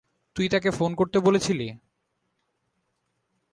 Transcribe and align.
তুই 0.35 0.47
তাকে 0.49 0.69
ফোন 0.71 0.91
করতে 0.95 1.17
বলেছিলি? 1.19 1.67